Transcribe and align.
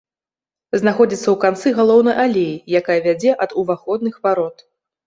Знаходзіцца 0.81 1.23
ў 1.23 1.35
канцы 1.45 1.75
галоўнай 1.81 2.19
алеі, 2.27 2.59
якая 2.81 2.99
вядзе 3.07 3.39
ад 3.47 3.59
уваходных 3.63 4.21
варот. 4.27 4.57